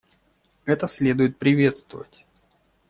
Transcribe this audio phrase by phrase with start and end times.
[0.65, 2.25] Это следует приветствовать.